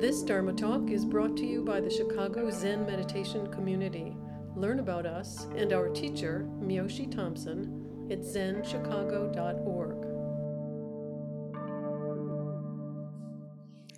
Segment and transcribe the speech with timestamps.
[0.00, 4.16] This Dharma Talk is brought to you by the Chicago Zen Meditation Community.
[4.54, 10.02] Learn about us and our teacher, Myoshi Thompson, at zenchicago.org.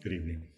[0.03, 0.49] Good evening.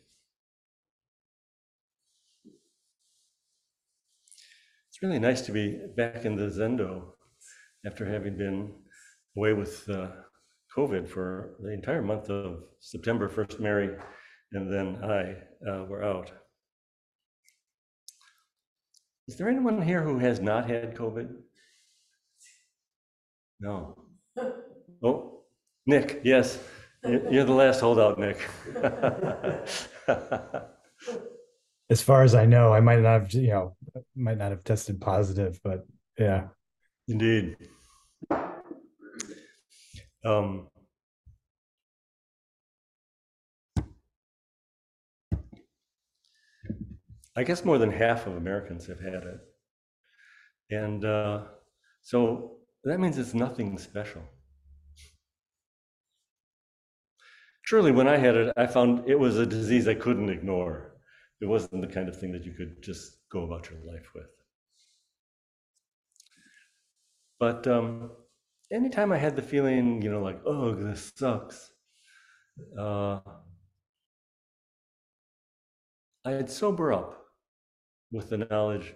[4.90, 7.14] It's really nice to be back in the Zendo
[7.84, 8.74] after having been
[9.36, 10.06] away with uh,
[10.76, 13.28] COVID for the entire month of September.
[13.28, 13.90] First, Mary
[14.52, 15.36] and then I
[15.68, 16.30] uh, were out.
[19.28, 21.28] Is there anyone here who has not had COVID?
[23.60, 23.96] No.
[25.04, 25.40] Oh,
[25.84, 26.60] Nick, yes.
[27.04, 28.38] You're the last holdout, Nick.
[31.90, 33.76] as far as I know, I might not have, you know,
[34.14, 35.84] might not have tested positive, but
[36.16, 36.44] yeah.
[37.08, 37.56] Indeed.
[40.24, 40.68] Um,
[47.36, 49.40] I guess more than half of Americans have had it.
[50.70, 51.44] And uh,
[52.02, 54.22] so that means it's nothing special.
[57.64, 60.92] Surely, when I had it, I found it was a disease I couldn't ignore.
[61.40, 64.26] It wasn't the kind of thing that you could just go about your life with.
[67.38, 68.12] But um,
[68.70, 71.72] anytime I had the feeling, you know, like, oh, this sucks,
[72.78, 73.20] uh,
[76.24, 77.21] I'd sober up
[78.12, 78.94] with the knowledge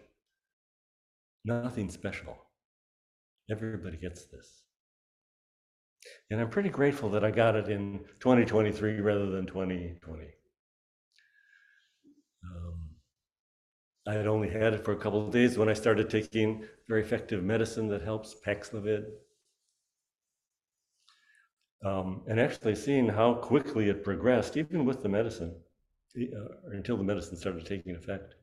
[1.45, 2.37] nothing special.
[3.51, 4.63] Everybody gets this.
[6.31, 10.25] And I'm pretty grateful that I got it in 2023 rather than 2020.
[12.45, 12.91] Um,
[14.07, 17.03] I had only had it for a couple of days when I started taking very
[17.03, 19.05] effective medicine that helps, Paxlovid.
[21.85, 25.55] Um, and actually seeing how quickly it progressed, even with the medicine,
[26.17, 28.35] uh, until the medicine started taking effect.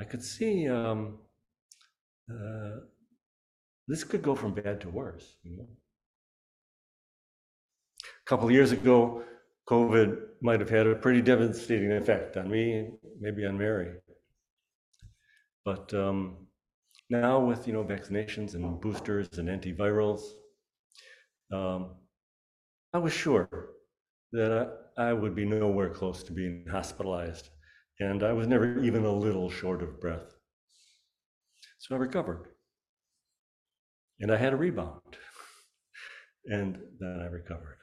[0.00, 1.18] I could see um,
[2.30, 2.80] uh,
[3.88, 5.36] this could go from bad to worse.
[5.42, 5.68] You know?
[8.04, 9.22] A couple years ago,
[9.68, 12.90] COVID might have had a pretty devastating effect on me,
[13.20, 13.94] maybe on Mary.
[15.64, 16.46] But um,
[17.10, 20.20] now, with you know vaccinations and boosters and antivirals,
[21.52, 21.96] um,
[22.92, 23.70] I was sure
[24.32, 27.50] that I, I would be nowhere close to being hospitalized
[27.98, 30.34] and I was never even a little short of breath.
[31.78, 32.48] So I recovered.
[34.20, 35.00] And I had a rebound.
[36.46, 37.78] And then I recovered.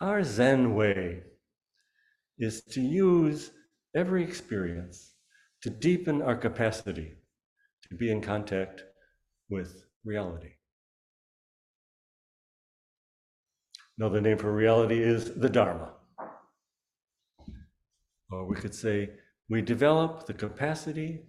[0.00, 1.22] Our Zen way
[2.38, 3.52] is to use
[3.94, 5.12] every experience
[5.62, 7.14] to deepen our capacity
[7.88, 8.82] to be in contact
[9.48, 10.52] with reality.
[13.96, 15.93] Now, the name for reality is the Dharma.
[18.30, 19.10] Or we could say,
[19.48, 21.22] we develop the capacity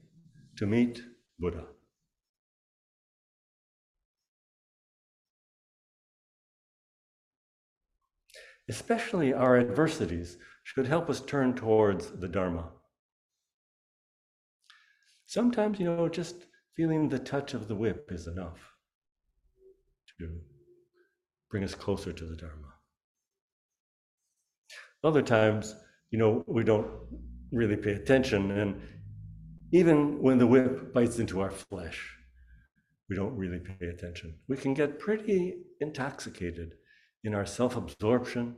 [0.58, 1.02] to meet
[1.38, 1.66] Buddha.
[8.68, 12.70] Especially our adversities should help us turn towards the Dharma.
[15.28, 18.58] Sometimes, you know, just feeling the touch of the whip is enough
[20.20, 20.40] to
[21.52, 22.74] bring us closer to the Dharma.
[25.04, 25.76] Other times,
[26.16, 26.88] you know, we don't
[27.52, 28.52] really pay attention.
[28.52, 28.82] And
[29.74, 32.16] even when the whip bites into our flesh,
[33.10, 34.40] we don't really pay attention.
[34.48, 36.76] We can get pretty intoxicated
[37.26, 38.56] in our self absorption.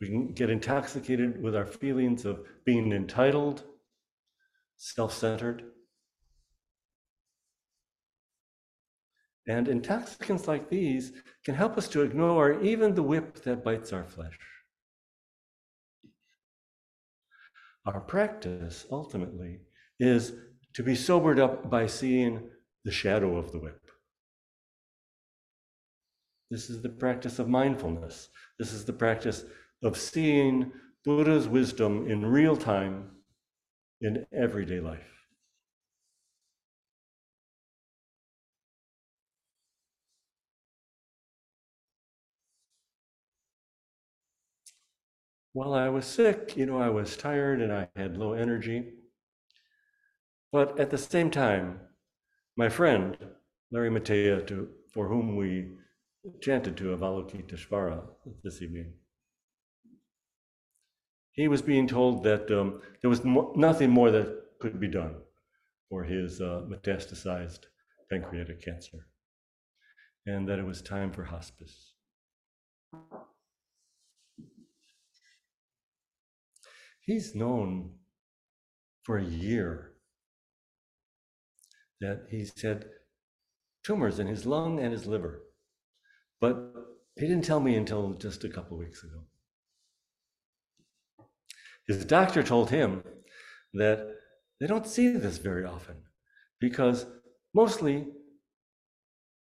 [0.00, 3.64] We can get intoxicated with our feelings of being entitled,
[4.78, 5.64] self centered.
[9.46, 11.12] And intoxicants like these
[11.44, 14.38] can help us to ignore even the whip that bites our flesh.
[17.84, 19.60] Our practice ultimately
[19.98, 20.32] is
[20.74, 22.50] to be sobered up by seeing
[22.84, 23.80] the shadow of the whip.
[26.50, 28.28] This is the practice of mindfulness.
[28.58, 29.44] This is the practice
[29.82, 30.70] of seeing
[31.04, 33.10] Buddha's wisdom in real time
[34.00, 35.21] in everyday life.
[45.54, 48.94] While I was sick, you know, I was tired and I had low energy.
[50.50, 51.80] But at the same time,
[52.56, 53.16] my friend,
[53.70, 55.72] Larry Matea, to, for whom we
[56.40, 58.02] chanted to Avalokiteshvara
[58.42, 58.94] this evening,
[61.32, 65.16] he was being told that um, there was mo- nothing more that could be done
[65.88, 67.64] for his uh, metastasized
[68.10, 69.06] pancreatic cancer,
[70.26, 71.94] and that it was time for hospice.
[77.04, 77.94] He's known
[79.02, 79.94] for a year
[82.00, 82.86] that he's had
[83.84, 85.42] tumors in his lung and his liver.
[86.40, 86.56] But
[87.16, 89.24] he didn't tell me until just a couple weeks ago.
[91.88, 93.02] His doctor told him
[93.74, 94.14] that
[94.60, 95.96] they don't see this very often
[96.60, 97.06] because
[97.52, 98.06] mostly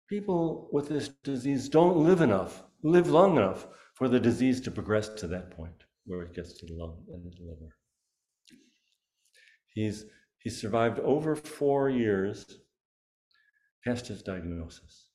[0.08, 5.10] people with this disease don't live enough, live long enough for the disease to progress
[5.10, 7.76] to that point where it gets to the lung and the liver.
[9.74, 10.06] He's,
[10.40, 12.60] he's survived over four years
[13.86, 15.06] past his diagnosis.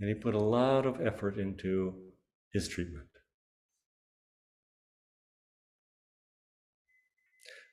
[0.00, 1.94] And he put a lot of effort into
[2.52, 3.06] his treatment.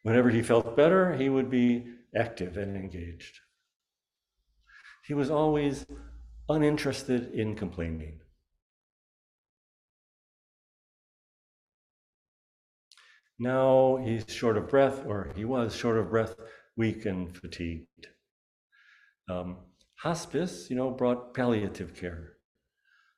[0.04, 1.86] Whenever he felt better, he would be
[2.16, 3.40] active and engaged.
[5.06, 5.86] He was always
[6.48, 8.22] uninterested in complaining.
[13.39, 16.36] Now he's short of breath, or he was short of breath,
[16.75, 18.07] weak and fatigued.
[19.30, 19.57] Um,
[19.95, 22.34] hospice, you know, brought palliative care.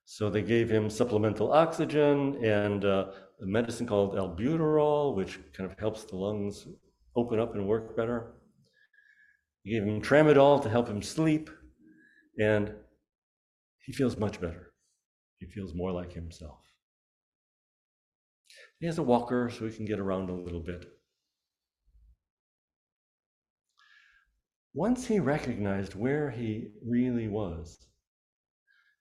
[0.05, 3.11] So they gave him supplemental oxygen and uh,
[3.41, 6.67] a medicine called albuterol, which kind of helps the lungs
[7.15, 8.33] open up and work better.
[9.63, 11.49] They gave him tramadol to help him sleep,
[12.39, 12.73] and
[13.85, 14.73] he feels much better.
[15.37, 16.68] He feels more like himself.
[18.79, 20.85] He has a walker so he can get around a little bit.
[24.73, 27.87] Once he recognized where he really was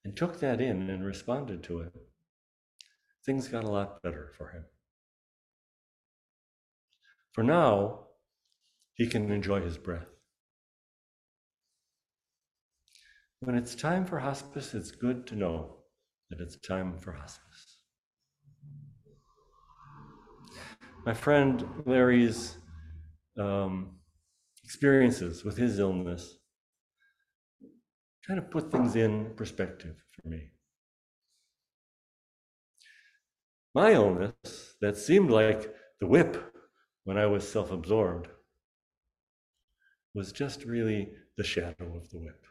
[0.04, 1.92] and took that in and responded to it,
[3.24, 4.64] things got a lot better for him.
[7.32, 8.06] For now,
[8.94, 10.08] he can enjoy his breath.
[13.40, 15.76] When it's time for hospice, it's good to know
[16.30, 17.77] that it's time for hospice.
[21.04, 22.56] My friend Larry's
[23.38, 23.96] um,
[24.64, 26.38] experiences with his illness
[28.26, 30.50] kind of put things in perspective for me.
[33.74, 36.52] My illness, that seemed like the whip
[37.04, 38.28] when I was self absorbed,
[40.14, 42.44] was just really the shadow of the whip.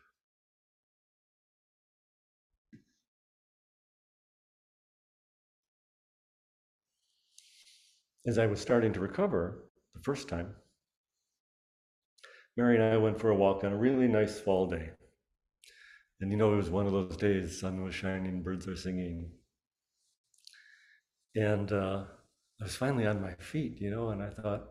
[8.27, 9.63] As I was starting to recover
[9.95, 10.53] the first time,
[12.57, 14.89] Mary and I went for a walk on a really nice fall day.
[16.19, 19.31] And you know, it was one of those days, sun was shining, birds are singing.
[21.35, 22.03] And uh,
[22.59, 24.65] I was finally on my feet, you know, and I thought,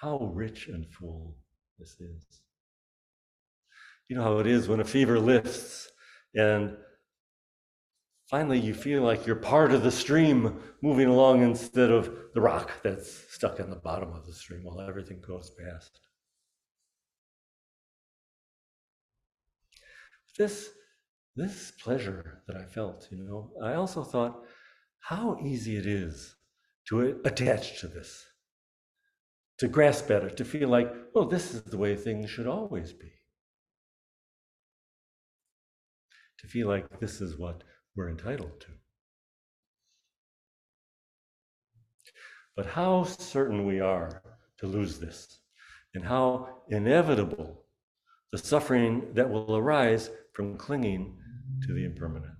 [0.00, 1.36] how rich and full
[1.78, 2.24] this is.
[4.08, 5.90] You know how it is when a fever lifts
[6.34, 6.76] and
[8.28, 12.70] finally you feel like you're part of the stream moving along instead of the rock
[12.82, 16.00] that's stuck in the bottom of the stream while everything goes past.
[20.36, 20.68] This,
[21.34, 24.44] this pleasure that I felt, you know, I also thought
[25.00, 26.36] how easy it is
[26.88, 28.24] to attach to this,
[29.58, 32.92] to grasp at it, to feel like, oh, this is the way things should always
[32.92, 33.10] be.
[36.40, 37.64] To feel like this is what
[37.98, 38.68] we're entitled to.
[42.56, 44.22] But how certain we are
[44.60, 45.40] to lose this,
[45.94, 47.64] and how inevitable
[48.30, 51.18] the suffering that will arise from clinging
[51.66, 52.32] to the impermanent.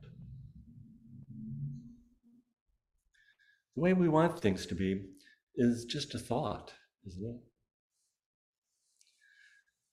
[3.75, 5.07] The way we want things to be
[5.57, 6.73] is just a thought,
[7.05, 7.41] isn't it?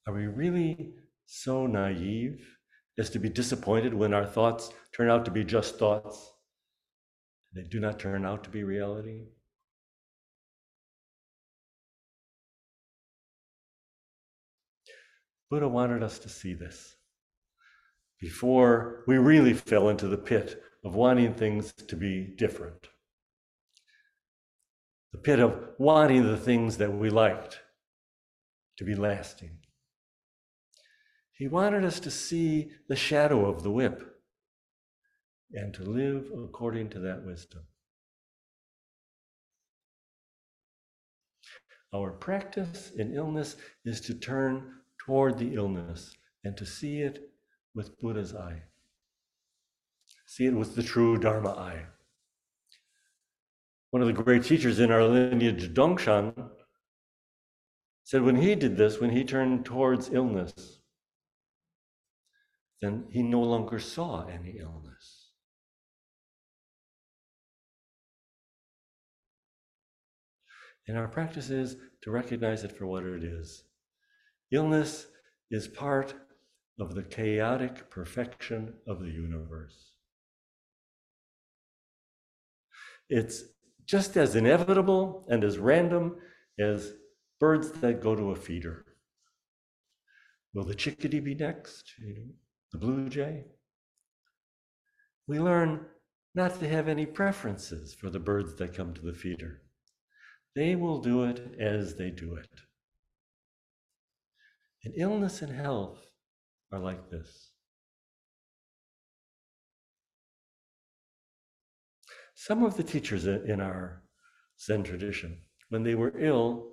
[0.06, 0.92] Are we really
[1.26, 2.55] so naive
[2.96, 6.32] is to be disappointed when our thoughts turn out to be just thoughts.
[7.54, 9.24] They do not turn out to be reality.
[15.50, 16.96] Buddha wanted us to see this
[18.20, 22.88] before we really fell into the pit of wanting things to be different.
[25.12, 27.60] The pit of wanting the things that we liked
[28.78, 29.58] to be lasting.
[31.36, 34.02] He wanted us to see the shadow of the whip
[35.52, 37.62] and to live according to that wisdom.
[41.94, 47.30] Our practice in illness is to turn toward the illness and to see it
[47.74, 48.62] with Buddha's eye.
[50.26, 51.86] See it with the true Dharma eye.
[53.90, 56.50] One of the great teachers in our lineage, Dongshan,
[58.04, 60.75] said when he did this, when he turned towards illness,
[62.80, 65.30] then he no longer saw any illness.
[70.88, 73.64] And our practice is to recognize it for what it is.
[74.52, 75.06] Illness
[75.50, 76.14] is part
[76.78, 79.92] of the chaotic perfection of the universe.
[83.08, 83.44] It's
[83.84, 86.16] just as inevitable and as random
[86.58, 86.92] as
[87.40, 88.84] birds that go to a feeder.
[90.54, 91.92] Will the chickadee be next?
[91.98, 92.32] You know?
[92.72, 93.44] The blue jay?
[95.26, 95.86] We learn
[96.34, 99.62] not to have any preferences for the birds that come to the feeder.
[100.54, 102.48] They will do it as they do it.
[104.84, 105.98] And illness and health
[106.72, 107.50] are like this.
[112.34, 114.02] Some of the teachers in our
[114.60, 116.72] Zen tradition, when they were ill,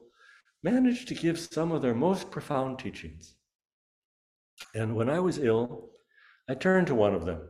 [0.61, 3.35] managed to give some of their most profound teachings.
[4.75, 5.89] And when I was ill,
[6.49, 7.41] I turned to one of them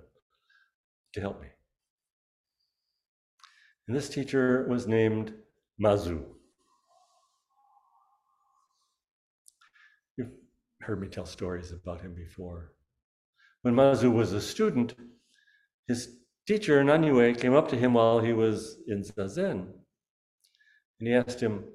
[1.13, 1.47] to help me.
[3.87, 5.33] And this teacher was named
[5.81, 6.23] Mazu.
[10.17, 10.31] You've
[10.81, 12.71] heard me tell stories about him before.
[13.61, 14.93] When Mazu was a student,
[15.87, 16.17] his
[16.47, 19.67] teacher, Nanyue, came up to him while he was in Zazen.
[20.99, 21.65] And he asked him,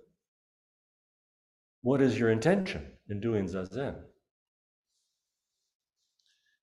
[1.83, 3.97] What is your intention in doing Zazen?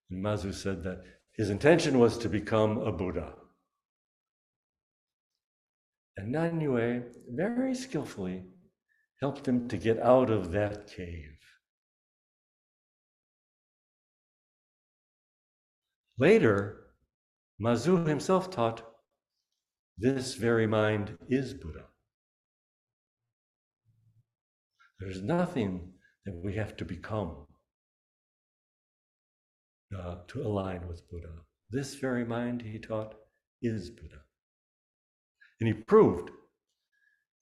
[0.10, 1.02] And Mazu said that
[1.34, 3.34] his intention was to become a Buddha.
[6.18, 8.44] And Nanyue very skillfully
[9.20, 11.38] helped him to get out of that cave.
[16.18, 16.86] Later,
[17.62, 18.84] Mazu himself taught
[19.98, 21.86] this very mind is Buddha.
[25.00, 25.94] There's nothing
[26.26, 27.48] that we have to become
[29.96, 31.30] uh, to align with Buddha.
[31.70, 33.16] This very mind, he taught,
[33.62, 34.22] is Buddha.
[35.60, 36.30] And he proved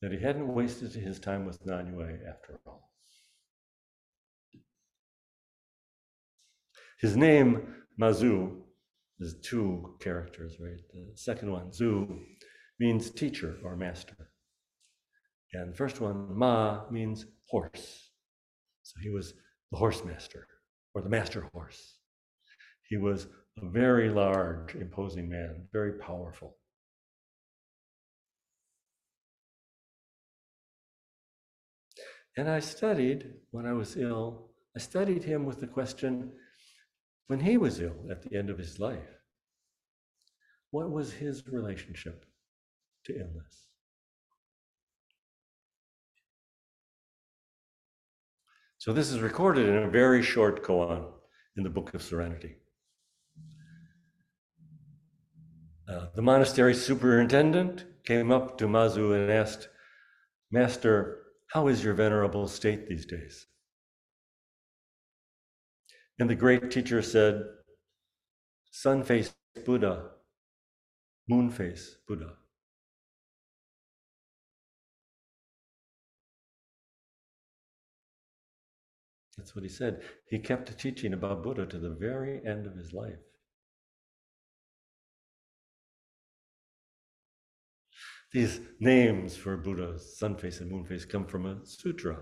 [0.02, 2.92] that he hadn't wasted his time with Nanyue after all.
[7.00, 8.62] His name, Mazu,
[9.20, 10.80] is two characters, right?
[10.94, 12.20] The second one, Zu,
[12.80, 14.30] means teacher or master.
[15.54, 18.10] And the first one, Ma, means horse.
[18.84, 19.34] So he was
[19.72, 20.48] the horse master
[20.94, 22.00] or the master horse.
[22.94, 23.26] He was
[23.60, 26.58] a very large, imposing man, very powerful.
[32.38, 36.34] And I studied, when I was ill, I studied him with the question
[37.26, 39.10] when he was ill at the end of his life,
[40.70, 42.28] what was his relationship
[43.06, 43.66] to illness?
[48.78, 51.12] So this is recorded in a very short koan
[51.58, 52.58] in the Book of Serenity.
[55.94, 59.70] Uh, the monastery superintendent came up to Mazu and asked,
[60.50, 63.46] Master, how is your venerable state these days?
[66.18, 67.44] And the great teacher said,
[68.72, 69.36] Sun face
[69.66, 70.10] Buddha,
[71.28, 72.34] moon face Buddha.
[79.38, 80.02] That's what he said.
[80.28, 83.20] He kept teaching about Buddha to the very end of his life.
[88.34, 92.18] These names for Buddhas, sun face and moon face, come from a sutra.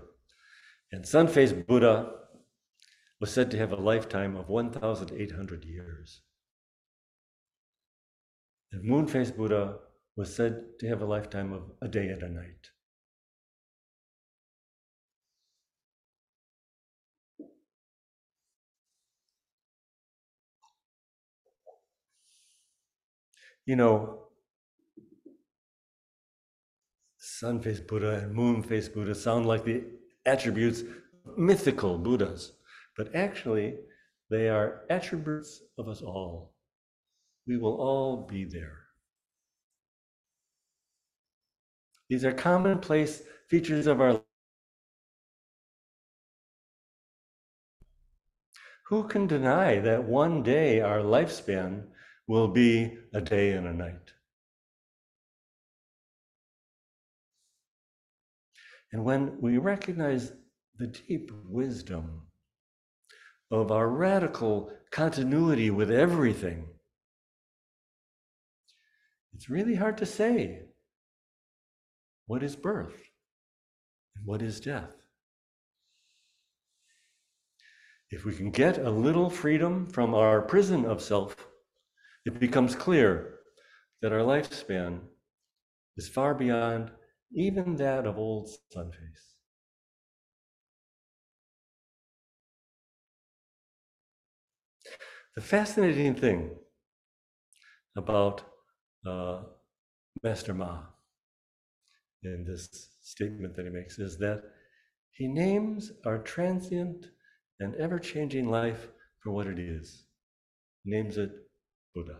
[0.92, 2.12] And sun face Buddha
[3.18, 6.20] was said to have a lifetime of 1,800 years.
[8.72, 9.78] And moon face Buddha
[10.14, 12.68] was said to have a lifetime of a day and a night.
[23.64, 24.21] You know,
[27.42, 29.82] sun faced Buddha and moon faced Buddha sound like the
[30.26, 32.52] attributes of mythical Buddhas,
[32.96, 33.74] but actually,
[34.30, 36.54] they are attributes of us all.
[37.48, 38.78] We will all be there.
[42.08, 44.22] These are commonplace features of our life.
[48.86, 51.88] Who can deny that one day our lifespan
[52.28, 54.11] will be a day and a night?
[58.92, 60.32] And when we recognize
[60.78, 62.26] the deep wisdom
[63.50, 66.66] of our radical continuity with everything,
[69.34, 70.62] it's really hard to say
[72.26, 73.10] what is birth
[74.16, 74.94] and what is death.
[78.10, 81.34] If we can get a little freedom from our prison of self,
[82.26, 83.38] it becomes clear
[84.02, 85.00] that our lifespan
[85.96, 86.90] is far beyond
[87.34, 89.32] even that of old Sunface.
[95.34, 96.50] The fascinating thing
[97.96, 98.42] about
[99.06, 99.40] uh,
[100.22, 100.80] Master Ma
[102.22, 102.68] in this
[103.00, 104.42] statement that he makes is that
[105.10, 107.06] he names our transient
[107.60, 108.88] and ever changing life
[109.20, 110.04] for what it is.
[110.84, 111.30] He names it
[111.94, 112.18] Buddha.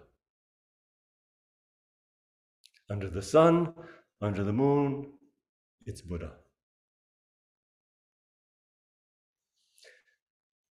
[2.90, 3.72] Under the sun,
[4.22, 5.06] under the moon,
[5.84, 6.32] it's Buddha.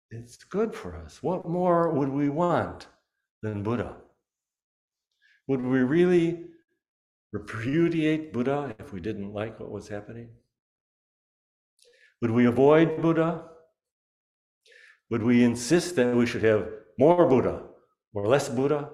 [0.10, 1.22] It's good for us.
[1.22, 2.88] What more would we want
[3.42, 3.98] than Buddha?
[5.48, 6.46] Would we really
[7.34, 10.30] repudiate Buddha if we didn't like what was happening?
[12.22, 13.46] Would we avoid Buddha?
[15.10, 17.64] Would we insist that we should have more Buddha
[18.14, 18.92] or less Buddha?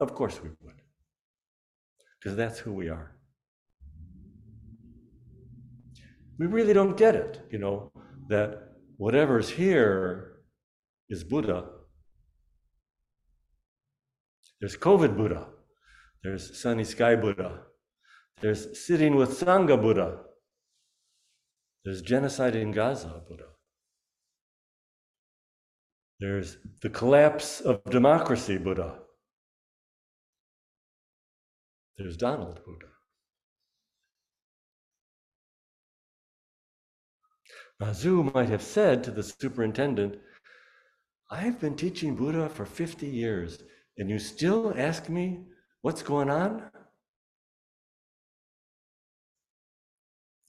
[0.00, 0.74] Of course we would,
[2.18, 3.16] because that's who we are.
[6.38, 7.92] We really don't get it, you know,
[8.28, 10.40] that whatever's here
[11.08, 11.64] is Buddha.
[14.60, 15.46] There's COVID Buddha,
[16.22, 17.60] there's sunny sky Buddha,
[18.40, 20.20] there's sitting with Sangha Buddha,
[21.84, 23.44] there's genocide in Gaza Buddha.
[26.18, 29.03] There's the collapse of democracy Buddha.
[31.96, 32.86] There's Donald Buddha.
[37.80, 40.16] Mazu might have said to the superintendent,
[41.30, 43.62] I've been teaching Buddha for 50 years,
[43.98, 45.44] and you still ask me
[45.82, 46.70] what's going on?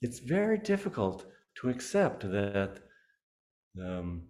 [0.02, 1.26] It's very difficult
[1.62, 2.80] to accept that
[3.82, 4.24] um,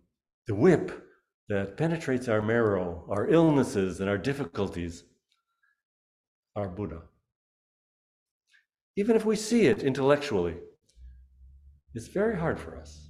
[0.48, 1.06] the whip
[1.50, 5.04] that penetrates our marrow, our illnesses, and our difficulties
[6.56, 7.02] are Buddha.
[8.98, 10.56] Even if we see it intellectually,
[11.94, 13.10] it's very hard for us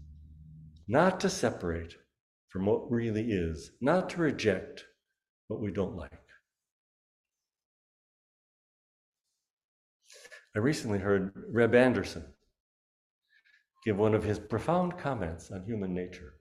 [0.88, 1.96] not to separate
[2.50, 4.86] from what really is, not to reject
[5.48, 6.12] what we don't like.
[10.56, 12.24] I recently heard Reb Anderson
[13.84, 16.36] give one of his profound comments on human nature.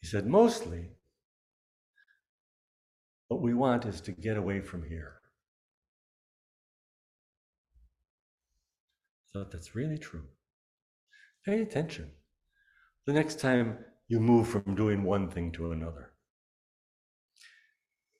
[0.00, 0.93] He said, mostly,
[3.34, 5.14] what we want is to get away from here.
[9.32, 10.22] Thought that's really true.
[11.44, 12.12] Pay attention
[13.06, 16.12] the next time you move from doing one thing to another.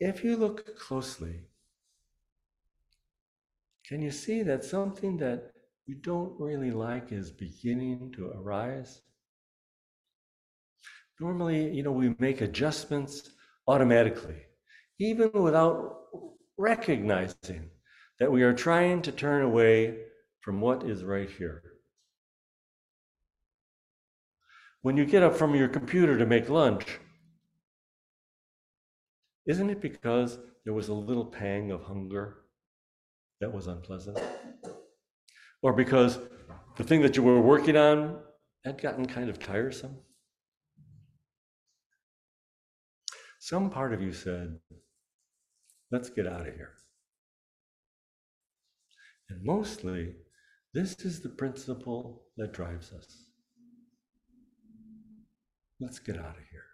[0.00, 1.42] If you look closely,
[3.86, 5.52] can you see that something that
[5.86, 9.00] you don't really like is beginning to arise?
[11.20, 13.30] Normally, you know, we make adjustments
[13.68, 14.46] automatically,
[14.98, 16.00] even without
[16.56, 17.70] recognizing
[18.20, 19.98] that we are trying to turn away
[20.40, 21.62] from what is right here.
[24.82, 27.00] When you get up from your computer to make lunch,
[29.46, 32.42] isn't it because there was a little pang of hunger
[33.40, 34.18] that was unpleasant?
[35.62, 36.18] Or because
[36.76, 38.18] the thing that you were working on
[38.64, 39.96] had gotten kind of tiresome?
[43.40, 44.58] Some part of you said,
[45.94, 46.72] let's get out of here.
[49.30, 50.16] And mostly,
[50.72, 53.06] this is the principle that drives us.
[55.78, 56.68] Let's get out of here.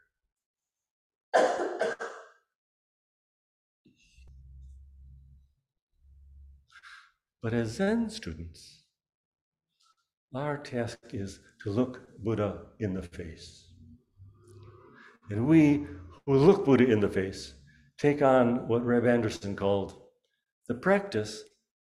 [7.42, 8.85] But as Zen students,
[10.35, 13.66] our task is to look Buddha in the face.
[15.30, 15.87] And we
[16.24, 17.54] who look Buddha in the face
[18.00, 20.00] take on what Reb Anderson called
[20.68, 21.44] the practice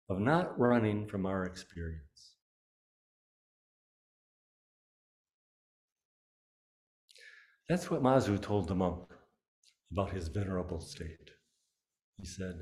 [0.09, 2.01] of not running from our experience.
[7.67, 9.09] That's what Mazu told the monk
[9.91, 11.31] about his venerable state.
[12.17, 12.61] He said,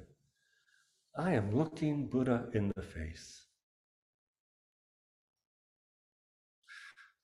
[1.17, 3.45] I am looking Buddha in the face.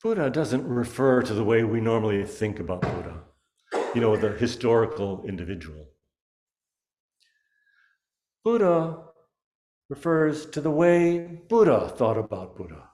[0.03, 3.23] Buddha doesn't refer to the way we normally think about Buddha
[3.95, 5.87] you know, the historical individual.
[8.49, 8.97] Buddha
[9.89, 12.89] refers to the way Buddha thought about Buddha.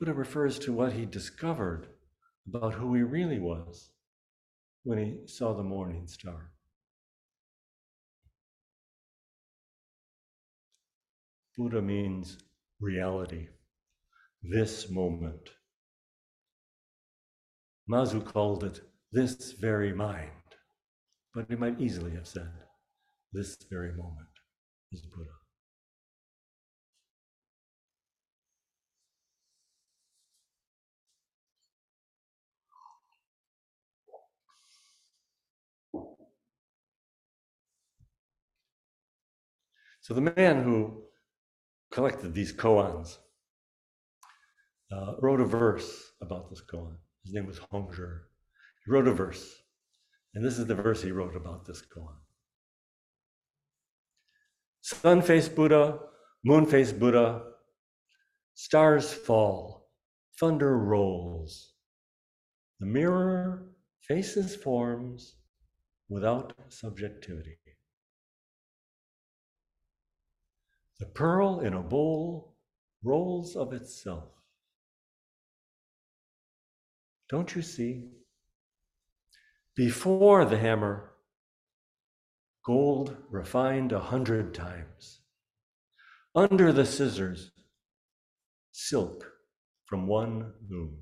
[0.00, 1.86] Buddha refers to what he discovered
[2.48, 3.92] about who he really was
[4.82, 6.50] when he saw the morning star.
[11.56, 12.38] Buddha means
[12.80, 13.46] reality,
[14.42, 15.50] this moment.
[17.88, 18.80] Mazu called it
[19.12, 20.45] this very mind.
[21.36, 22.50] But he might easily have said,
[23.30, 24.26] This very moment
[24.90, 25.28] is Buddha.
[40.00, 41.02] So the man who
[41.90, 43.18] collected these koans
[44.90, 46.96] uh, wrote a verse about this koan.
[47.24, 48.20] His name was Hongzhi.
[48.86, 49.65] He wrote a verse,
[50.36, 52.14] and this is the verse he wrote about this koan.
[54.82, 55.98] Sun faced Buddha,
[56.44, 57.42] moon faced Buddha,
[58.54, 59.88] stars fall,
[60.38, 61.72] thunder rolls.
[62.80, 63.72] The mirror
[64.02, 65.36] faces forms
[66.10, 67.56] without subjectivity.
[71.00, 72.56] The pearl in a bowl
[73.02, 74.28] rolls of itself.
[77.30, 78.10] Don't you see?
[79.76, 81.12] Before the hammer,
[82.64, 85.20] gold refined a hundred times.
[86.34, 87.50] Under the scissors,
[88.72, 89.30] silk
[89.84, 90.96] from one loom.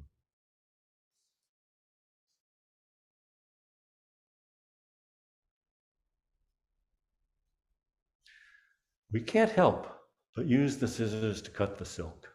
[9.12, 9.86] We can't help
[10.34, 12.28] but use the scissors to cut the silk.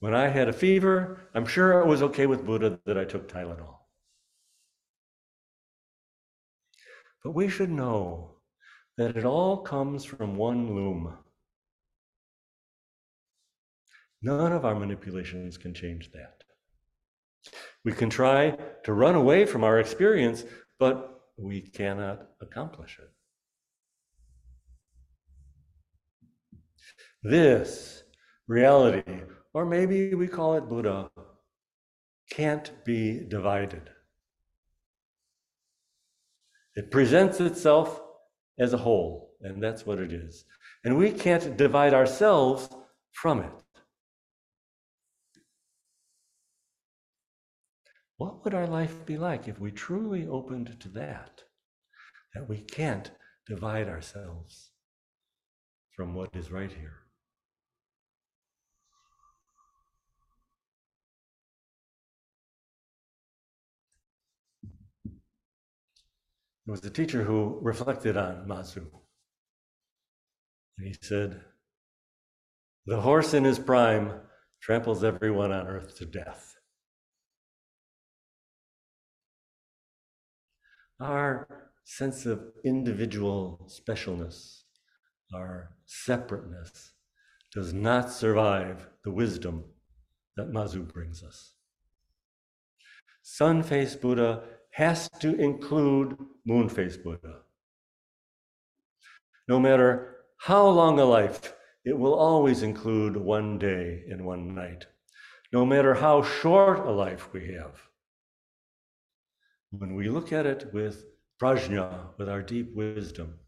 [0.00, 3.28] When I had a fever, I'm sure it was okay with Buddha that I took
[3.28, 3.83] Tylenol.
[7.24, 8.36] But we should know
[8.98, 11.16] that it all comes from one loom.
[14.22, 16.44] None of our manipulations can change that.
[17.84, 20.44] We can try to run away from our experience,
[20.78, 23.10] but we cannot accomplish it.
[27.22, 28.02] This
[28.46, 29.22] reality,
[29.54, 31.10] or maybe we call it Buddha,
[32.30, 33.90] can't be divided.
[36.76, 38.00] It presents itself
[38.58, 40.44] as a whole, and that's what it is.
[40.84, 42.68] And we can't divide ourselves
[43.12, 43.52] from it.
[48.16, 51.42] What would our life be like if we truly opened to that?
[52.34, 53.10] That we can't
[53.46, 54.70] divide ourselves
[55.94, 57.03] from what is right here.
[66.66, 68.86] There was a teacher who reflected on Mazu.
[70.78, 71.42] And he said,
[72.86, 74.12] The horse in his prime
[74.60, 76.54] tramples everyone on earth to death.
[81.00, 84.62] Our sense of individual specialness,
[85.34, 86.92] our separateness,
[87.52, 89.64] does not survive the wisdom
[90.36, 91.52] that Mazu brings us.
[93.22, 94.42] Sun faced Buddha
[94.74, 97.42] has to include moon face Buddha.
[99.46, 104.86] No matter how long a life, it will always include one day and one night,
[105.52, 107.80] no matter how short a life we have.
[109.70, 111.04] When we look at it with
[111.40, 113.38] prajna, with our deep wisdom,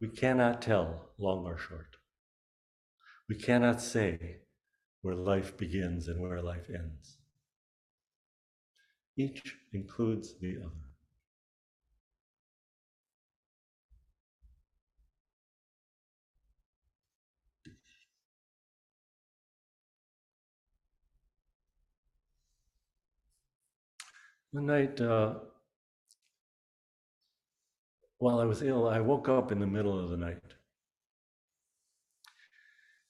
[0.00, 1.96] we cannot tell long or short.
[3.28, 4.38] We cannot say
[5.02, 7.19] where life begins and where life ends.
[9.20, 10.70] Each includes the other.
[24.52, 25.34] One night, uh,
[28.16, 30.38] while I was ill, I woke up in the middle of the night.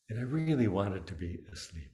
[0.08, 1.92] And I really wanted to be asleep.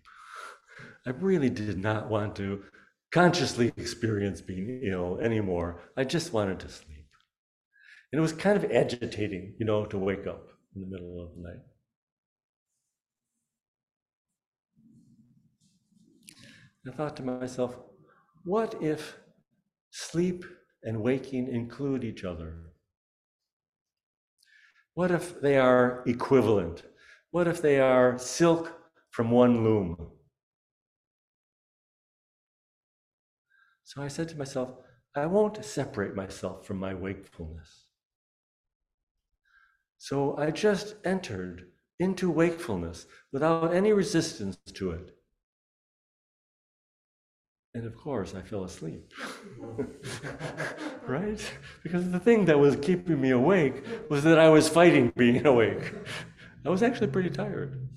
[1.06, 2.64] I really did not want to
[3.12, 5.80] consciously experience being ill anymore.
[5.96, 7.06] I just wanted to sleep.
[8.12, 11.34] And it was kind of agitating, you know, to wake up in the middle of
[11.34, 11.62] the night.
[16.88, 17.76] I thought to myself,
[18.44, 19.16] what if
[19.90, 20.44] sleep
[20.84, 22.54] and waking include each other?
[24.94, 26.84] What if they are equivalent?
[27.32, 28.72] What if they are silk
[29.10, 30.12] from one loom?
[33.96, 34.72] So I said to myself,
[35.14, 37.86] I won't separate myself from my wakefulness.
[39.96, 45.16] So I just entered into wakefulness without any resistance to it.
[47.72, 49.14] And of course, I fell asleep.
[51.06, 51.52] right?
[51.82, 55.94] Because the thing that was keeping me awake was that I was fighting being awake.
[56.66, 57.88] I was actually pretty tired.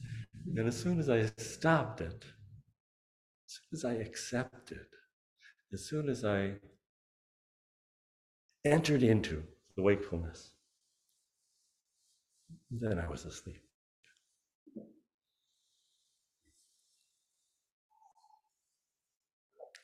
[0.56, 2.24] And as soon as I stopped it,
[3.48, 4.86] as soon as I accepted
[5.74, 6.54] as soon as I
[8.66, 9.44] entered into
[9.76, 10.52] the wakefulness.
[12.72, 13.62] Then I was asleep.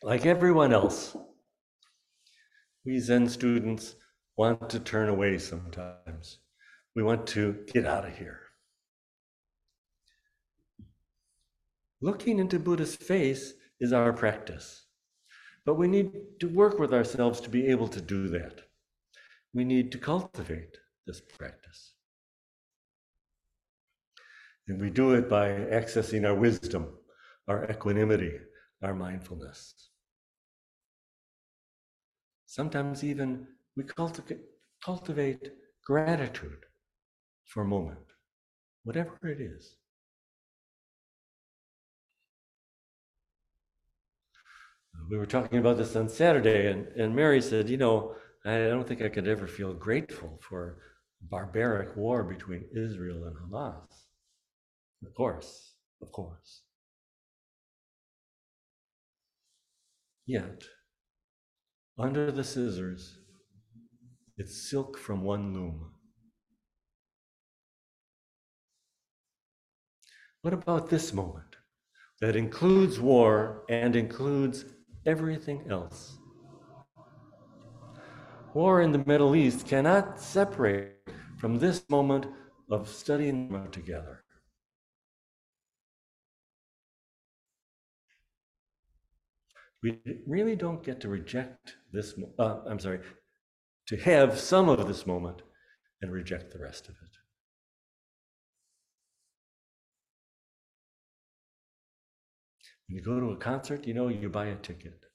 [0.04, 1.16] Like everyone else,
[2.86, 3.96] we Zen students
[4.38, 6.40] want to turn away sometimes.
[6.96, 8.42] We want to get out of here.
[12.02, 14.85] Looking into Buddha's face is our practice.
[15.66, 18.62] But we need to work with ourselves to be able to do that.
[19.54, 21.94] We need to cultivate this practice.
[24.68, 26.98] And we do it by accessing our wisdom,
[27.48, 28.34] our equanimity,
[28.84, 29.74] our mindfulness.
[32.46, 34.40] Sometimes even we cultivate,
[34.84, 35.52] cultivate
[35.84, 36.66] gratitude
[37.46, 38.14] for a moment,
[38.84, 39.78] whatever it is.
[45.10, 48.88] We were talking about this on Saturday, and, and Mary said, You know, I don't
[48.88, 50.78] think I could ever feel grateful for
[51.22, 53.88] barbaric war between Israel and Hamas.
[55.06, 56.62] Of course, of course.
[60.26, 60.64] Yet,
[62.00, 63.20] under the scissors,
[64.38, 65.92] it's silk from one loom.
[70.42, 71.58] What about this moment
[72.22, 74.66] that includes war and includes
[75.06, 76.18] everything else?
[78.54, 82.26] War in the Middle East cannot separate from this moment
[82.70, 84.24] of studying together.
[89.84, 93.02] We really don't get to reject this, uh, I'm sorry,
[93.88, 95.44] to have some of this moment
[96.02, 97.15] and reject the rest of it.
[102.88, 105.06] When you go to a concert, you know, you buy a ticket.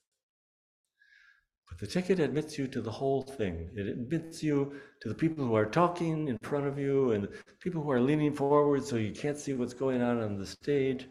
[1.68, 3.70] But the ticket admits you to the whole thing.
[3.76, 7.28] It admits you to the people who are talking in front of you and
[7.60, 11.06] people who are leaning forward so you can't see what's going on on the stage.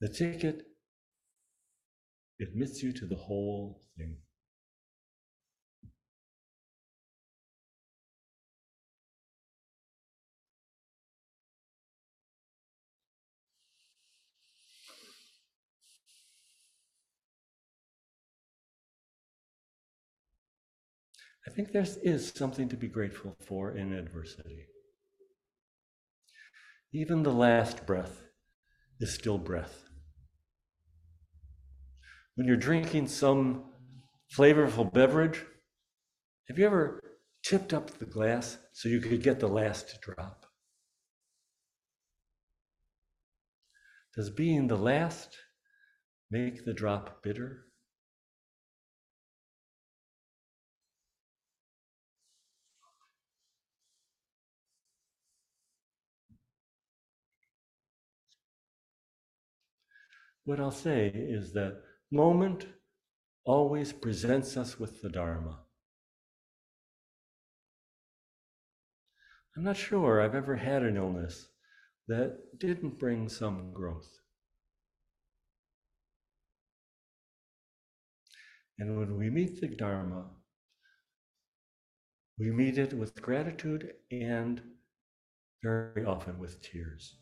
[0.00, 0.66] The ticket
[2.40, 4.16] admits you to the whole thing.
[21.46, 24.66] I think there is something to be grateful for in adversity.
[26.92, 28.22] Even the last breath
[29.00, 29.82] is still breath.
[32.34, 33.64] When you're drinking some
[34.34, 35.44] flavorful beverage,
[36.48, 37.00] have you ever
[37.42, 40.46] tipped up the glass so you could get the last drop?
[44.14, 45.36] Does being the last
[46.30, 47.66] make the drop bitter?
[60.44, 62.66] What I'll say is that moment
[63.44, 65.60] always presents us with the Dharma.
[69.56, 71.48] I'm not sure I've ever had an illness
[72.08, 74.10] that didn't bring some growth.
[78.78, 80.24] And when we meet the Dharma,
[82.38, 84.60] we meet it with gratitude and
[85.62, 87.21] very often with tears.